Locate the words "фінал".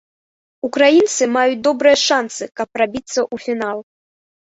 3.49-3.89